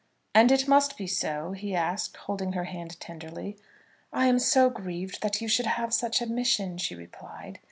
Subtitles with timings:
[0.33, 3.59] "And it must be so?" he asked, holding her hand tenderly.
[4.11, 7.59] "I am so grieved that you should have such a mission," she replied.